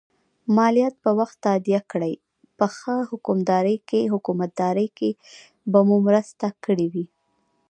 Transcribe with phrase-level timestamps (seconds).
[0.55, 2.13] مالیات په وخت تادیه کړئ
[2.57, 2.95] په ښه
[4.13, 5.09] حکومتدارۍ کې
[5.71, 7.05] به مو مرسته کړي وي.